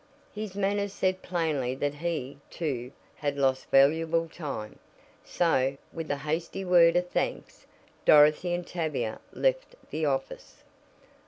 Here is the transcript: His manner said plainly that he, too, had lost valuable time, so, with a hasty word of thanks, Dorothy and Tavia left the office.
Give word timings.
His 0.33 0.55
manner 0.55 0.87
said 0.87 1.21
plainly 1.21 1.75
that 1.75 1.93
he, 1.93 2.39
too, 2.49 2.91
had 3.17 3.37
lost 3.37 3.69
valuable 3.69 4.27
time, 4.27 4.79
so, 5.23 5.77
with 5.93 6.09
a 6.09 6.17
hasty 6.17 6.65
word 6.65 6.95
of 6.95 7.07
thanks, 7.09 7.67
Dorothy 8.03 8.51
and 8.55 8.65
Tavia 8.65 9.19
left 9.31 9.75
the 9.91 10.07
office. 10.07 10.63